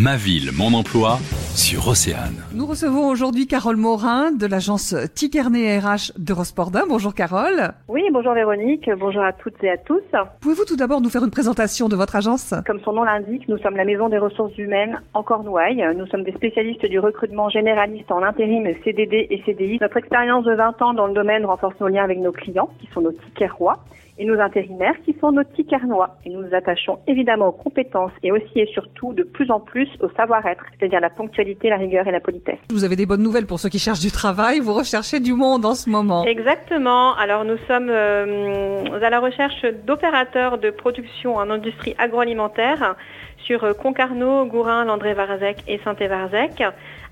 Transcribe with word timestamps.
Ma 0.00 0.16
ville, 0.16 0.50
mon 0.52 0.72
emploi 0.72 1.20
sur 1.54 1.88
Océane. 1.88 2.44
Nous 2.54 2.66
recevons 2.66 3.08
aujourd'hui 3.08 3.46
Carole 3.46 3.76
Morin 3.76 4.30
de 4.30 4.46
l'agence 4.46 4.94
Tikernet 5.14 5.78
RH 5.78 6.12
de 6.16 6.32
Rospordin. 6.32 6.84
Bonjour 6.88 7.14
Carole. 7.14 7.72
Oui, 7.88 8.02
bonjour 8.12 8.34
Véronique, 8.34 8.88
bonjour 8.98 9.22
à 9.22 9.32
toutes 9.32 9.62
et 9.64 9.70
à 9.70 9.76
tous. 9.76 10.02
Pouvez-vous 10.40 10.64
tout 10.64 10.76
d'abord 10.76 11.00
nous 11.00 11.08
faire 11.08 11.24
une 11.24 11.30
présentation 11.30 11.88
de 11.88 11.96
votre 11.96 12.16
agence? 12.16 12.54
Comme 12.66 12.80
son 12.80 12.92
nom 12.92 13.02
l'indique, 13.02 13.48
nous 13.48 13.58
sommes 13.58 13.76
la 13.76 13.84
maison 13.84 14.08
des 14.08 14.18
ressources 14.18 14.56
humaines 14.58 15.00
en 15.14 15.22
Cornouailles. 15.22 15.84
Nous 15.96 16.06
sommes 16.06 16.24
des 16.24 16.32
spécialistes 16.32 16.86
du 16.86 16.98
recrutement 16.98 17.48
généraliste 17.48 18.10
en 18.12 18.22
intérim, 18.22 18.66
CDD 18.84 19.26
et 19.30 19.42
CDI. 19.44 19.78
Notre 19.80 19.96
expérience 19.96 20.44
de 20.44 20.54
20 20.54 20.82
ans 20.82 20.94
dans 20.94 21.06
le 21.06 21.14
domaine 21.14 21.44
renforce 21.44 21.78
nos 21.80 21.88
liens 21.88 22.04
avec 22.04 22.18
nos 22.18 22.32
clients, 22.32 22.70
qui 22.80 22.88
sont 22.92 23.00
nos 23.00 23.12
tickets 23.12 23.50
rois 23.50 23.80
et 24.20 24.26
nos 24.26 24.38
intérimaires 24.38 25.00
qui 25.04 25.16
sont 25.18 25.32
nos 25.32 25.44
ticarnois. 25.44 26.18
Et 26.26 26.30
nous 26.30 26.42
nous 26.42 26.54
attachons 26.54 26.98
évidemment 27.06 27.48
aux 27.48 27.52
compétences 27.52 28.12
et 28.22 28.30
aussi 28.30 28.60
et 28.60 28.66
surtout 28.66 29.14
de 29.14 29.22
plus 29.22 29.50
en 29.50 29.60
plus 29.60 29.88
au 30.00 30.10
savoir-être, 30.10 30.62
c'est-à-dire 30.78 31.00
la 31.00 31.08
ponctualité, 31.08 31.39
la 31.62 31.76
rigueur 31.76 32.06
et 32.06 32.10
la 32.10 32.20
politesse. 32.20 32.58
Vous 32.70 32.84
avez 32.84 32.96
des 32.96 33.06
bonnes 33.06 33.22
nouvelles 33.22 33.46
pour 33.46 33.58
ceux 33.58 33.68
qui 33.68 33.78
cherchent 33.78 34.00
du 34.00 34.10
travail. 34.10 34.60
Vous 34.60 34.74
recherchez 34.74 35.20
du 35.20 35.34
monde 35.34 35.64
en 35.64 35.74
ce 35.74 35.88
moment. 35.88 36.24
Exactement. 36.24 37.14
Alors 37.16 37.44
nous 37.44 37.58
sommes 37.66 37.88
euh, 37.90 38.84
à 39.00 39.10
la 39.10 39.20
recherche 39.20 39.64
d'opérateurs 39.86 40.58
de 40.58 40.70
production 40.70 41.36
en 41.36 41.50
industrie 41.50 41.94
agroalimentaire 41.98 42.96
sur 43.44 43.64
euh, 43.64 43.72
Concarneau, 43.72 44.46
Gourin, 44.46 44.84
Landré-Varzec 44.84 45.64
et 45.66 45.80
Saint-Évarzec, 45.84 46.62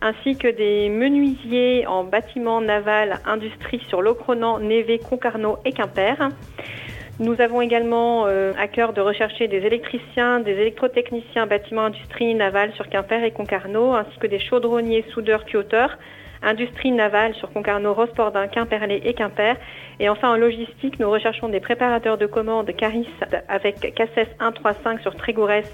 ainsi 0.01 0.37
que 0.37 0.49
des 0.49 0.89
menuisiers 0.89 1.87
en 1.87 2.05
bâtiment 2.05 2.61
naval 2.61 3.21
industrie 3.27 3.83
sur 3.89 4.03
Locronan, 4.03 4.61
Névé, 4.61 4.99
Concarneau 4.99 5.59
et 5.65 5.73
Quimper. 5.73 6.17
Nous 7.21 7.41
avons 7.41 7.61
également 7.61 8.27
euh, 8.27 8.53
à 8.57 8.69
cœur 8.69 8.93
de 8.93 9.01
rechercher 9.01 9.49
des 9.49 9.59
électriciens, 9.59 10.39
des 10.39 10.53
électrotechniciens 10.53 11.47
bâtiments 11.47 11.87
industrie 11.87 12.33
navale 12.33 12.73
sur 12.75 12.89
Quimper 12.89 13.25
et 13.25 13.33
Concarneau, 13.33 13.93
ainsi 13.93 14.17
que 14.21 14.29
des 14.29 14.39
chaudronniers, 14.39 15.05
soudeurs, 15.13 15.45
tuauteurs, 15.45 15.99
industrie 16.43 16.93
navale 16.93 17.35
sur 17.35 17.53
Concarneau, 17.53 17.93
Rospordin, 17.93 18.47
Quimperlé 18.47 19.03
et 19.05 19.15
Quimper. 19.15 19.57
Et 19.99 20.09
enfin 20.09 20.31
en 20.31 20.37
logistique, 20.37 21.01
nous 21.01 21.11
recherchons 21.11 21.49
des 21.49 21.59
préparateurs 21.59 22.19
de 22.19 22.27
commandes 22.27 22.71
Caris 22.77 23.09
avec 23.49 23.95
Casses 23.97 24.29
135 24.39 25.01
sur 25.01 25.17
Trégourès, 25.17 25.67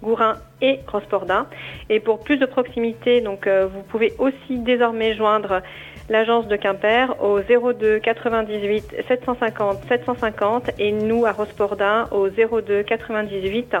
Gourin 0.00 0.36
et 0.60 0.78
Rospordin. 0.86 1.48
Et 1.90 1.98
pour 1.98 2.20
plus 2.20 2.36
de 2.36 2.46
proximité, 2.46 3.20
donc 3.20 3.48
euh, 3.48 3.66
vous 3.66 3.82
pouvez 3.82 4.12
aussi 4.18 4.58
désormais 4.58 5.16
joindre 5.16 5.60
l'agence 6.08 6.46
de 6.48 6.56
Quimper 6.56 7.14
au 7.22 7.40
02 7.40 7.98
98 7.98 8.94
750 9.08 9.78
750 9.88 10.70
et 10.78 10.92
nous 10.92 11.26
à 11.26 11.32
Rospordin 11.32 12.08
au 12.10 12.28
02 12.28 12.82
98 12.82 13.76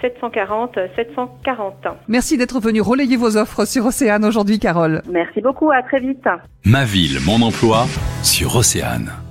740 0.00 0.78
740. 0.94 1.74
Merci 2.08 2.36
d'être 2.36 2.60
venu 2.60 2.80
relayer 2.80 3.16
vos 3.16 3.36
offres 3.36 3.64
sur 3.64 3.86
Océane 3.86 4.24
aujourd'hui, 4.24 4.58
Carole. 4.58 5.02
Merci 5.10 5.40
beaucoup, 5.40 5.70
à 5.70 5.82
très 5.82 6.00
vite. 6.00 6.28
Ma 6.64 6.84
ville, 6.84 7.18
mon 7.24 7.42
emploi 7.42 7.86
sur 8.22 8.56
Océane. 8.56 9.25